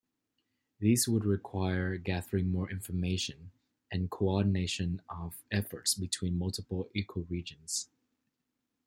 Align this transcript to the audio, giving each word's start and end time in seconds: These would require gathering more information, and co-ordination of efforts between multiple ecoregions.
These 0.79 1.07
would 1.07 1.25
require 1.25 1.95
gathering 1.97 2.49
more 2.51 2.67
information, 2.71 3.51
and 3.91 4.09
co-ordination 4.09 5.03
of 5.07 5.43
efforts 5.51 5.93
between 5.93 6.39
multiple 6.39 6.89
ecoregions. 6.95 7.85